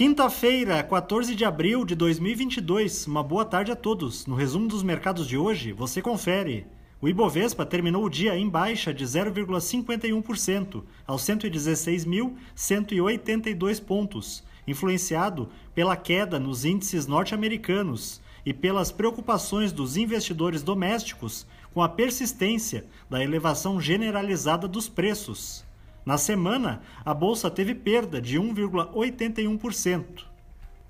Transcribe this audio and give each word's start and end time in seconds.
Quinta-feira, 0.00 0.80
14 0.82 1.36
de 1.36 1.44
abril 1.44 1.84
de 1.84 1.94
2022. 1.94 3.06
Uma 3.06 3.22
boa 3.22 3.44
tarde 3.44 3.70
a 3.70 3.76
todos. 3.76 4.24
No 4.24 4.34
resumo 4.34 4.66
dos 4.66 4.82
mercados 4.82 5.28
de 5.28 5.36
hoje, 5.36 5.72
você 5.72 6.00
confere. 6.00 6.66
O 7.02 7.08
Ibovespa 7.10 7.66
terminou 7.66 8.06
o 8.06 8.08
dia 8.08 8.34
em 8.34 8.48
baixa 8.48 8.94
de 8.94 9.04
0,51%, 9.04 10.84
aos 11.06 11.22
116.182 11.22 13.84
pontos, 13.84 14.42
influenciado 14.66 15.50
pela 15.74 15.98
queda 15.98 16.40
nos 16.40 16.64
índices 16.64 17.06
norte-americanos 17.06 18.22
e 18.46 18.54
pelas 18.54 18.90
preocupações 18.90 19.70
dos 19.70 19.98
investidores 19.98 20.62
domésticos 20.62 21.46
com 21.74 21.82
a 21.82 21.90
persistência 21.90 22.86
da 23.10 23.22
elevação 23.22 23.78
generalizada 23.78 24.66
dos 24.66 24.88
preços. 24.88 25.68
Na 26.04 26.16
semana, 26.16 26.80
a 27.04 27.12
bolsa 27.12 27.50
teve 27.50 27.74
perda 27.74 28.20
de 28.20 28.38
1,81%. 28.38 30.30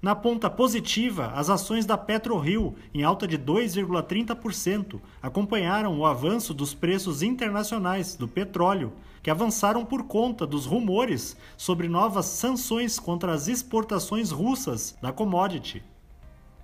Na 0.00 0.14
ponta 0.14 0.48
positiva, 0.48 1.26
as 1.34 1.50
ações 1.50 1.84
da 1.84 1.98
PetroRio, 1.98 2.74
em 2.94 3.02
alta 3.02 3.28
de 3.28 3.36
2,30%, 3.36 4.98
acompanharam 5.20 5.98
o 5.98 6.06
avanço 6.06 6.54
dos 6.54 6.72
preços 6.72 7.22
internacionais 7.22 8.14
do 8.14 8.26
petróleo, 8.26 8.94
que 9.22 9.30
avançaram 9.30 9.84
por 9.84 10.04
conta 10.04 10.46
dos 10.46 10.64
rumores 10.64 11.36
sobre 11.54 11.86
novas 11.86 12.24
sanções 12.24 12.98
contra 12.98 13.34
as 13.34 13.46
exportações 13.46 14.30
russas 14.30 14.96
da 15.02 15.12
commodity. 15.12 15.84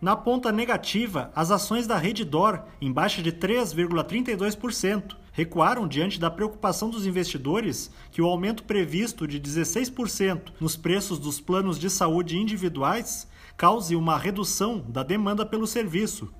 Na 0.00 0.16
ponta 0.16 0.50
negativa, 0.50 1.30
as 1.34 1.50
ações 1.50 1.86
da 1.86 1.98
Reddor, 1.98 2.62
em 2.80 2.90
baixa 2.90 3.22
de 3.22 3.32
3,32%, 3.32 5.14
recuaram 5.36 5.86
diante 5.86 6.18
da 6.18 6.30
preocupação 6.30 6.88
dos 6.88 7.04
investidores 7.04 7.90
que 8.10 8.22
o 8.22 8.26
aumento 8.26 8.64
previsto 8.64 9.28
de 9.28 9.38
16% 9.38 10.54
nos 10.58 10.76
preços 10.76 11.18
dos 11.18 11.38
planos 11.38 11.78
de 11.78 11.90
saúde 11.90 12.38
individuais 12.38 13.28
cause 13.54 13.94
uma 13.94 14.16
redução 14.16 14.82
da 14.88 15.02
demanda 15.02 15.44
pelo 15.44 15.66
serviço. 15.66 16.32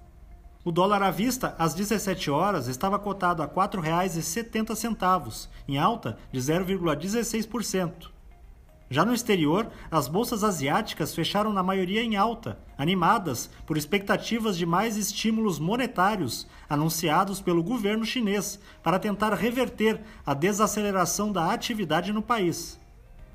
O 0.64 0.72
dólar 0.72 1.02
à 1.02 1.10
vista, 1.10 1.54
às 1.58 1.74
17 1.74 2.30
horas, 2.30 2.68
estava 2.68 2.98
cotado 2.98 3.42
a 3.42 3.44
R$ 3.44 3.52
4,70, 3.52 5.48
em 5.68 5.76
alta 5.76 6.16
de 6.32 6.40
0,16%. 6.40 8.15
Já 8.88 9.04
no 9.04 9.12
exterior, 9.12 9.68
as 9.90 10.06
bolsas 10.06 10.44
asiáticas 10.44 11.12
fecharam 11.12 11.52
na 11.52 11.62
maioria 11.62 12.02
em 12.02 12.14
alta, 12.14 12.56
animadas 12.78 13.50
por 13.66 13.76
expectativas 13.76 14.56
de 14.56 14.64
mais 14.64 14.96
estímulos 14.96 15.58
monetários 15.58 16.46
anunciados 16.70 17.40
pelo 17.40 17.64
governo 17.64 18.04
chinês 18.04 18.60
para 18.84 19.00
tentar 19.00 19.34
reverter 19.34 20.00
a 20.24 20.34
desaceleração 20.34 21.32
da 21.32 21.52
atividade 21.52 22.12
no 22.12 22.22
país. 22.22 22.78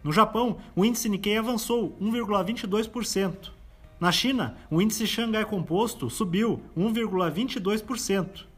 No 0.02 0.14
Japão, 0.14 0.58
o 0.74 0.86
índice 0.86 1.10
Nikkei 1.10 1.38
avançou 1.38 1.98
1,22%. 2.02 3.52
Na 4.00 4.12
China, 4.12 4.56
o 4.70 4.82
índice 4.82 5.06
Xangai 5.06 5.46
Composto 5.46 6.10
subiu 6.10 6.62
1,22%. 6.78 8.51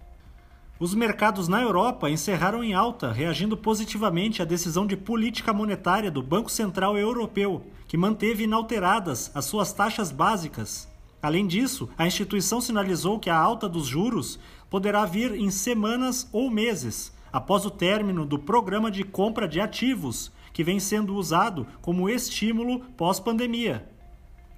Os 0.79 0.95
mercados 0.95 1.47
na 1.47 1.61
Europa 1.61 2.09
encerraram 2.09 2.63
em 2.63 2.73
alta, 2.73 3.11
reagindo 3.11 3.55
positivamente 3.55 4.41
à 4.41 4.45
decisão 4.45 4.87
de 4.87 4.97
política 4.97 5.53
monetária 5.53 6.09
do 6.09 6.23
Banco 6.23 6.49
Central 6.49 6.97
Europeu, 6.97 7.67
que 7.87 7.95
manteve 7.95 8.45
inalteradas 8.45 9.29
as 9.35 9.45
suas 9.45 9.71
taxas 9.71 10.11
básicas. 10.11 10.91
Além 11.21 11.45
disso, 11.45 11.87
a 11.95 12.07
instituição 12.07 12.59
sinalizou 12.59 13.19
que 13.19 13.29
a 13.29 13.37
alta 13.37 13.69
dos 13.69 13.85
juros 13.85 14.39
poderá 14.67 15.05
vir 15.05 15.35
em 15.35 15.51
semanas 15.51 16.27
ou 16.33 16.49
meses, 16.49 17.13
após 17.31 17.65
o 17.65 17.71
término 17.71 18.25
do 18.25 18.39
programa 18.39 18.89
de 18.89 19.03
compra 19.03 19.47
de 19.47 19.61
ativos, 19.61 20.31
que 20.51 20.63
vem 20.63 20.79
sendo 20.79 21.15
usado 21.15 21.67
como 21.81 22.09
estímulo 22.09 22.79
pós-pandemia. 22.97 23.87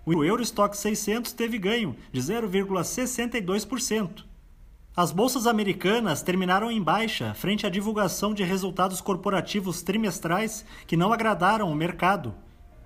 O 0.05 0.23
Eurostock 0.23 0.77
600 0.77 1.33
teve 1.33 1.57
ganho 1.57 1.93
de 2.11 2.21
0,62%. 2.21 4.23
As 4.97 5.11
bolsas 5.11 5.45
americanas 5.45 6.21
terminaram 6.21 6.71
em 6.71 6.81
baixa 6.81 7.33
frente 7.33 7.65
à 7.65 7.69
divulgação 7.69 8.33
de 8.33 8.45
resultados 8.45 9.01
corporativos 9.01 9.81
trimestrais 9.83 10.63
que 10.87 10.95
não 10.95 11.11
agradaram 11.11 11.69
o 11.69 11.75
mercado. 11.75 12.33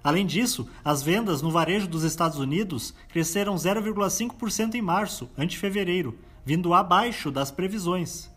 Além 0.03 0.25
disso, 0.25 0.68
as 0.84 1.03
vendas 1.03 1.44
no 1.44 1.52
varejo 1.52 1.88
dos 1.88 2.03
Estados 2.03 2.40
Unidos 2.40 2.96
cresceram 3.09 3.53
0,5% 3.53 4.74
em 4.74 4.81
março, 4.81 5.30
ante 5.38 5.56
fevereiro, 5.56 6.18
vindo 6.44 6.74
abaixo 6.74 7.30
das 7.30 7.52
previsões. 7.52 8.28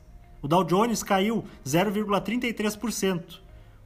O 0.43 0.49
Dow 0.49 0.65
Jones 0.65 1.03
caiu 1.03 1.43
0,33%. 1.65 3.39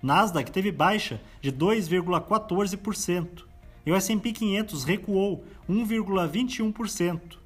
O 0.02 0.06
Nasdaq 0.06 0.50
teve 0.50 0.72
baixa 0.72 1.20
de 1.40 1.52
2,14%. 1.52 3.44
E 3.84 3.92
o 3.92 3.94
S&P 3.94 4.32
500 4.32 4.82
recuou 4.82 5.44
1,21%. 5.70 7.45